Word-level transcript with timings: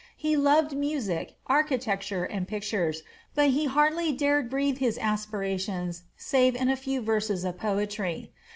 He 0.17 0.35
loved 0.35 0.75
music, 0.75 1.35
architecture, 1.45 2.23
and 2.23 2.47
pictures, 2.47 3.03
but 3.35 3.51
he 3.51 3.65
hardly 3.67 4.11
dared 4.11 4.49
breathe 4.49 4.79
his 4.79 4.97
aspirations 4.97 6.05
save 6.17 6.55
in 6.55 6.69
a 6.69 6.75
few 6.75 7.01
verses 7.01 7.45
of 7.45 7.59
poetry. 7.59 8.33